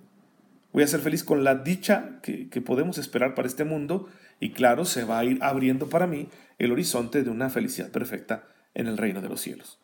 Voy 0.72 0.84
a 0.84 0.86
ser 0.86 1.00
feliz 1.00 1.22
con 1.22 1.44
la 1.44 1.56
dicha 1.56 2.18
que, 2.22 2.48
que 2.48 2.62
podemos 2.62 2.96
esperar 2.96 3.34
para 3.34 3.46
este 3.46 3.64
mundo 3.64 4.08
y 4.40 4.52
claro, 4.52 4.86
se 4.86 5.04
va 5.04 5.18
a 5.18 5.24
ir 5.26 5.40
abriendo 5.42 5.90
para 5.90 6.06
mí 6.06 6.30
el 6.58 6.72
horizonte 6.72 7.24
de 7.24 7.28
una 7.28 7.50
felicidad 7.50 7.90
perfecta 7.90 8.48
en 8.72 8.86
el 8.86 8.96
reino 8.96 9.20
de 9.20 9.28
los 9.28 9.42
cielos. 9.42 9.80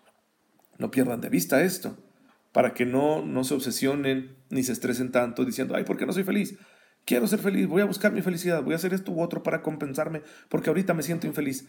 No 0.78 0.90
pierdan 0.90 1.20
de 1.20 1.28
vista 1.28 1.62
esto, 1.62 1.99
para 2.52 2.75
que 2.75 2.87
no, 2.87 3.25
no 3.25 3.45
se 3.45 3.54
obsesionen 3.54 4.37
ni 4.49 4.62
se 4.62 4.73
estresen 4.73 5.12
tanto 5.12 5.45
diciendo, 5.45 5.75
ay, 5.76 5.85
¿por 5.85 5.97
qué 5.97 6.07
no 6.07 6.12
soy 6.12 6.25
feliz? 6.25 6.57
Quiero 7.04 7.26
ser 7.26 7.38
feliz, 7.38 7.66
voy 7.66 7.83
a 7.83 7.87
buscar 7.87 8.12
mi 8.12 8.23
felicidad, 8.23 8.62
voy 8.62 8.75
a 8.75 8.76
hacer 8.76 8.92
esto 8.92 9.12
u 9.12 9.23
otro 9.23 9.42
para 9.42 9.62
compensarme, 9.62 10.23
porque 10.49 10.71
ahorita 10.71 10.95
me 10.95 11.02
siento 11.02 11.26
infeliz. 11.26 11.69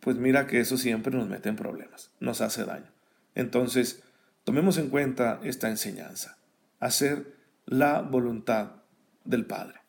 Pues 0.00 0.16
mira 0.16 0.46
que 0.46 0.60
eso 0.60 0.76
siempre 0.76 1.16
nos 1.16 1.28
mete 1.28 1.48
en 1.48 1.56
problemas, 1.56 2.12
nos 2.20 2.40
hace 2.40 2.64
daño. 2.64 2.92
Entonces, 3.34 4.02
tomemos 4.44 4.78
en 4.78 4.90
cuenta 4.90 5.40
esta 5.44 5.68
enseñanza, 5.68 6.38
hacer 6.80 7.34
la 7.66 8.00
voluntad 8.02 8.82
del 9.24 9.46
Padre. 9.46 9.80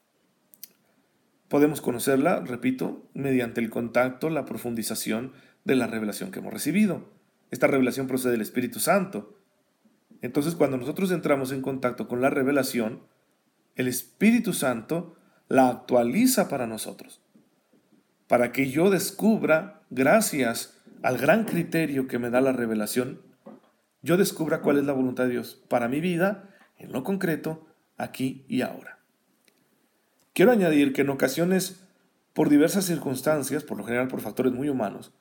Podemos 1.48 1.79
conocerla, 1.79 2.41
repito, 2.41 3.10
mediante 3.13 3.62
el 3.62 3.70
contacto, 3.70 4.29
la 4.29 4.46
profundización 4.46 5.32
de 5.63 5.75
la 5.75 5.88
revelación 5.88 6.32
que 6.32 6.39
hemos 6.39 6.51
recibido. 6.51 7.10
Esta 7.51 7.67
revelación 7.67 8.08
procede 8.08 8.34
del 8.34 8.41
Espíritu 8.41 8.79
Santo. 8.79 9.37
Entonces 10.21 10.55
cuando 10.55 10.77
nosotros 10.77 11.12
entramos 11.12 11.51
en 11.51 11.62
contacto 11.62 12.07
con 12.07 12.21
la 12.21 12.29
revelación, 12.29 13.01
el 13.75 13.88
Espíritu 13.88 14.53
Santo 14.53 15.15
la 15.47 15.69
actualiza 15.69 16.50
para 16.50 16.67
nosotros, 16.67 17.21
para 18.27 18.51
que 18.51 18.69
yo 18.69 18.89
descubra, 18.89 19.83
gracias 19.89 20.81
al 21.03 21.17
gran 21.17 21.45
criterio 21.45 22.07
que 22.07 22.19
me 22.19 22.29
da 22.29 22.41
la 22.41 22.51
revelación, 22.51 23.21
yo 24.01 24.17
descubra 24.17 24.62
cuál 24.62 24.77
es 24.77 24.86
la 24.86 24.93
voluntad 24.93 25.25
de 25.25 25.31
Dios 25.31 25.63
para 25.69 25.88
mi 25.88 26.01
vida, 26.01 26.50
en 26.77 26.91
lo 26.91 27.03
concreto, 27.03 27.67
aquí 27.97 28.45
y 28.47 28.62
ahora. 28.62 29.00
Quiero 30.33 30.51
añadir 30.51 30.93
que 30.93 31.01
en 31.01 31.09
ocasiones, 31.09 31.83
por 32.33 32.50
diversas 32.50 32.86
circunstancias, 32.86 33.63
por 33.63 33.77
lo 33.77 33.83
general 33.83 34.07
por 34.07 34.21
factores 34.21 34.53
muy 34.53 34.69
humanos, 34.69 35.12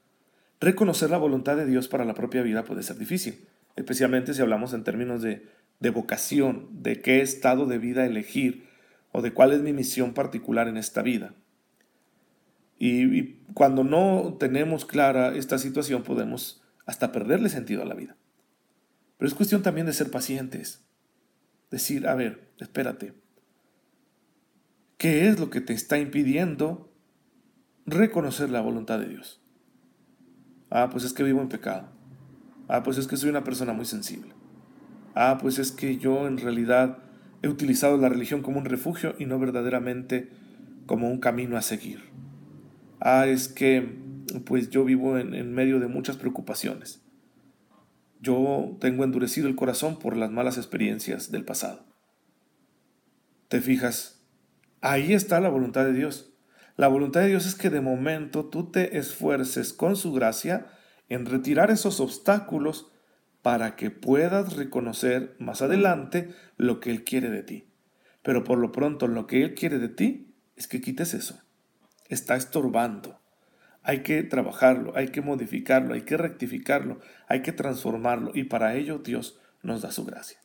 reconocer 0.61 1.11
la 1.11 1.19
voluntad 1.19 1.57
de 1.57 1.67
Dios 1.67 1.89
para 1.89 2.05
la 2.05 2.15
propia 2.15 2.43
vida 2.43 2.65
puede 2.65 2.83
ser 2.83 2.97
difícil, 2.97 3.49
especialmente 3.77 4.35
si 4.35 4.43
hablamos 4.43 4.73
en 4.73 4.83
términos 4.83 5.23
de, 5.23 5.43
vocación, 5.91 6.69
de 6.83 7.01
qué 7.01 7.21
estado 7.21 7.67
de 7.67 7.79
vida 7.79 8.07
elegir 8.07 8.67
o 9.13 9.23
de 9.23 9.33
cuál 9.33 9.53
es 9.53 9.61
mi 9.61 9.73
misión 9.73 10.15
particular 10.15 10.67
en 10.67 10.79
esta 10.79 11.03
vida. 11.03 11.35
Y, 12.79 13.37
cuando 13.55 13.85
no 13.85 14.37
tenemos 14.39 14.85
clara 14.85 15.35
esta 15.35 15.57
situación 15.57 16.03
podemos 16.03 16.63
hasta 16.85 17.13
perderle 17.13 17.49
sentido 17.49 17.83
a 17.83 17.87
la 17.87 17.95
vida. 17.95 18.17
Pero 19.17 19.29
es 19.29 19.35
cuestión 19.35 19.63
también 19.63 19.87
de 19.87 19.95
ser 19.95 20.11
pacientes. 20.11 20.85
Decir, 21.71 22.07
a 22.07 22.15
ver, 22.15 22.51
espérate. 22.59 23.15
¿Qué 24.99 25.29
es 25.29 25.41
lo 25.41 25.49
que 25.49 25.61
te 25.61 25.73
está 25.73 25.99
impidiendo 25.99 26.93
reconocer 27.87 28.51
la 28.51 28.61
voluntad 28.61 28.99
de 28.99 29.09
Dios? 29.09 29.43
Ah, 30.71 30.89
pues 30.91 31.05
es 31.05 31.13
que 31.13 31.23
vivo 31.23 31.41
en 31.41 31.49
pecado. 31.49 31.96
Ah, 32.69 32.83
pues 32.83 32.99
es 32.99 33.07
que 33.07 33.17
soy 33.17 33.31
una 33.31 33.45
persona 33.45 33.73
muy 33.73 33.85
sensible. 33.85 34.33
Ah, 35.15 35.39
pues 35.41 35.59
es 35.59 35.73
que 35.73 35.99
yo 35.99 36.27
en 36.27 36.39
realidad 36.39 36.99
he 37.43 37.49
utilizado 37.49 37.97
la 37.97 38.09
religión 38.09 38.43
como 38.43 38.59
un 38.59 38.65
refugio 38.65 39.15
y 39.19 39.27
no 39.27 39.39
verdaderamente 39.39 40.31
como 40.87 41.09
un 41.09 41.19
camino 41.19 41.57
a 41.57 41.63
seguir. 41.63 42.11
Ah, 43.01 43.27
es 43.27 43.49
que 43.49 44.05
pues 44.45 44.71
yo 44.71 44.85
vivo 44.85 45.19
en, 45.19 45.35
en 45.35 45.55
medio 45.55 45.81
de 45.81 45.87
muchas 45.87 46.17
preocupaciones. 46.17 47.03
Yo 48.21 48.77
tengo 48.81 49.05
endurecido 49.05 49.47
el 49.47 49.57
corazón 49.57 49.99
por 49.99 50.17
las 50.17 50.31
malas 50.31 50.57
experiencias 50.57 51.31
del 51.31 51.45
pasado. 51.45 51.85
¿Te 53.49 53.61
fijas? 53.61 54.21
Ahí 54.81 55.13
está 55.13 55.41
la 55.41 55.49
voluntad 55.49 55.85
de 55.85 55.93
Dios. 55.93 56.33
La 56.77 56.89
voluntad 56.89 57.21
de 57.21 57.29
Dios 57.29 57.47
es 57.47 57.55
que 57.55 57.71
de 57.71 57.81
momento 57.81 58.47
tú 58.47 58.71
te 58.71 58.99
esfuerces 58.99 59.73
con 59.73 59.97
su 59.97 60.13
gracia 60.13 60.67
en 61.09 61.27
retirar 61.27 61.71
esos 61.71 62.01
obstáculos 62.01 62.91
para 63.43 63.77
que 63.77 63.91
puedas 63.91 64.57
reconocer 64.57 65.37
más 65.39 65.63
adelante 65.63 66.35
lo 66.57 66.81
que 66.81 66.91
Él 66.91 67.05
quiere 67.05 67.31
de 67.31 67.43
ti. 67.43 67.69
Pero 68.23 68.43
por 68.43 68.59
lo 68.59 68.73
pronto 68.73 69.07
lo 69.07 69.27
que 69.27 69.43
Él 69.43 69.55
quiere 69.55 69.79
de 69.79 69.89
ti 69.89 70.35
es 70.57 70.67
que 70.67 70.81
quites 70.81 71.15
eso. 71.15 71.41
Está 72.09 72.37
estorbando. 72.37 73.21
Hay 73.83 74.03
que 74.03 74.25
trabajarlo, 74.25 74.97
hay 74.97 75.09
que 75.09 75.21
modificarlo, 75.21 75.95
hay 75.95 76.03
que 76.03 76.17
rectificarlo, 76.17 76.99
hay 77.29 77.43
que 77.43 77.53
transformarlo 77.53 78.33
y 78.35 78.45
para 78.45 78.75
ello 78.75 78.99
Dios 78.99 79.39
nos 79.63 79.83
da 79.83 79.93
su 79.93 80.05
gracia. 80.05 80.39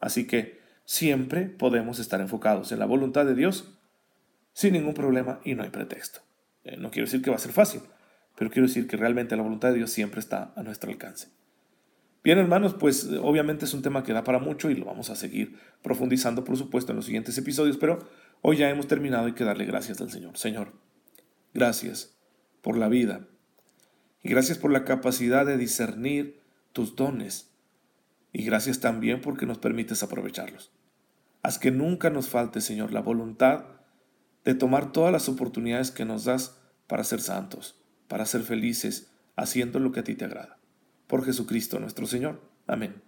Así 0.00 0.26
que 0.26 0.58
siempre 0.84 1.42
podemos 1.42 2.00
estar 2.00 2.20
enfocados 2.20 2.72
en 2.72 2.80
la 2.80 2.86
voluntad 2.86 3.24
de 3.24 3.36
Dios 3.36 3.78
sin 4.52 4.72
ningún 4.72 4.94
problema 4.94 5.38
y 5.44 5.54
no 5.54 5.62
hay 5.62 5.70
pretexto. 5.70 6.22
Eh, 6.64 6.76
no 6.76 6.90
quiero 6.90 7.06
decir 7.06 7.22
que 7.22 7.30
va 7.30 7.36
a 7.36 7.40
ser 7.40 7.52
fácil, 7.52 7.82
pero 8.38 8.50
quiero 8.50 8.68
decir 8.68 8.86
que 8.86 8.96
realmente 8.96 9.36
la 9.36 9.42
voluntad 9.42 9.70
de 9.70 9.78
Dios 9.78 9.90
siempre 9.90 10.20
está 10.20 10.52
a 10.54 10.62
nuestro 10.62 10.90
alcance. 10.90 11.28
Bien, 12.22 12.38
hermanos, 12.38 12.74
pues 12.74 13.04
eh, 13.04 13.18
obviamente 13.18 13.64
es 13.64 13.74
un 13.74 13.82
tema 13.82 14.04
que 14.04 14.12
da 14.12 14.22
para 14.22 14.38
mucho 14.38 14.70
y 14.70 14.76
lo 14.76 14.84
vamos 14.84 15.10
a 15.10 15.16
seguir 15.16 15.58
profundizando, 15.82 16.44
por 16.44 16.56
supuesto, 16.56 16.92
en 16.92 16.96
los 16.96 17.06
siguientes 17.06 17.36
episodios, 17.36 17.76
pero 17.78 17.98
hoy 18.42 18.58
ya 18.58 18.70
hemos 18.70 18.86
terminado 18.86 19.26
y 19.26 19.30
hay 19.30 19.34
que 19.34 19.44
darle 19.44 19.64
gracias 19.64 20.00
al 20.00 20.10
Señor. 20.10 20.38
Señor, 20.38 20.72
gracias 21.52 22.16
por 22.62 22.76
la 22.76 22.88
vida 22.88 23.26
y 24.22 24.28
gracias 24.28 24.58
por 24.58 24.70
la 24.70 24.84
capacidad 24.84 25.44
de 25.44 25.56
discernir 25.56 26.40
tus 26.72 26.94
dones, 26.94 27.50
y 28.32 28.44
gracias 28.44 28.78
también 28.80 29.20
porque 29.20 29.46
nos 29.46 29.58
permites 29.58 30.02
aprovecharlos. 30.02 30.70
Haz 31.42 31.58
que 31.58 31.70
nunca 31.70 32.10
nos 32.10 32.28
falte, 32.28 32.60
Señor, 32.60 32.92
la 32.92 33.00
voluntad 33.00 33.64
de 34.44 34.54
tomar 34.54 34.92
todas 34.92 35.12
las 35.12 35.28
oportunidades 35.28 35.90
que 35.90 36.04
nos 36.04 36.24
das 36.24 36.60
para 36.86 37.04
ser 37.04 37.20
santos, 37.20 37.77
para 38.08 38.26
ser 38.26 38.42
felices, 38.42 39.10
haciendo 39.36 39.78
lo 39.78 39.92
que 39.92 40.00
a 40.00 40.04
ti 40.04 40.14
te 40.14 40.24
agrada. 40.24 40.58
Por 41.06 41.24
Jesucristo 41.24 41.78
nuestro 41.78 42.06
Señor. 42.06 42.40
Amén. 42.66 43.02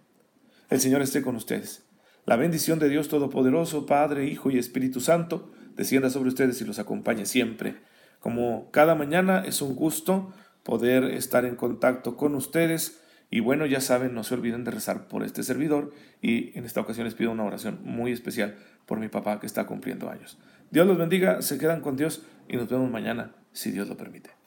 El 0.69 0.79
Señor 0.79 1.01
esté 1.01 1.21
con 1.21 1.35
ustedes. 1.35 1.83
La 2.25 2.35
bendición 2.35 2.79
de 2.79 2.87
Dios 2.87 3.09
Todopoderoso, 3.09 3.85
Padre, 3.85 4.25
Hijo 4.27 4.51
y 4.51 4.57
Espíritu 4.57 5.01
Santo, 5.01 5.51
descienda 5.75 6.09
sobre 6.09 6.29
ustedes 6.29 6.61
y 6.61 6.65
los 6.65 6.79
acompañe 6.79 7.25
siempre. 7.25 7.77
Como 8.19 8.69
cada 8.71 8.95
mañana 8.95 9.43
es 9.45 9.61
un 9.61 9.75
gusto 9.75 10.31
poder 10.63 11.05
estar 11.05 11.45
en 11.45 11.55
contacto 11.55 12.15
con 12.15 12.35
ustedes. 12.35 13.01
Y 13.31 13.39
bueno, 13.39 13.65
ya 13.65 13.81
saben, 13.81 14.13
no 14.13 14.23
se 14.23 14.35
olviden 14.35 14.63
de 14.63 14.71
rezar 14.71 15.07
por 15.07 15.23
este 15.23 15.41
servidor 15.43 15.91
y 16.21 16.57
en 16.57 16.65
esta 16.65 16.81
ocasión 16.81 17.05
les 17.05 17.15
pido 17.15 17.31
una 17.31 17.45
oración 17.45 17.79
muy 17.83 18.11
especial 18.11 18.55
por 18.85 18.99
mi 18.99 19.07
papá 19.07 19.39
que 19.39 19.47
está 19.47 19.65
cumpliendo 19.65 20.09
años. 20.09 20.37
Dios 20.69 20.85
los 20.85 20.97
bendiga, 20.97 21.41
se 21.41 21.57
quedan 21.57 21.81
con 21.81 21.97
Dios 21.97 22.23
y 22.47 22.57
nos 22.57 22.69
vemos 22.69 22.91
mañana, 22.91 23.33
si 23.51 23.71
Dios 23.71 23.87
lo 23.87 23.97
permite. 23.97 24.40